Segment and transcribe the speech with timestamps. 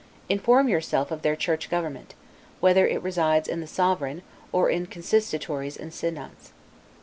[0.29, 2.15] Inform yourself of their church government:
[2.59, 6.53] whether it resides in the sovereign, or in consistories and synods.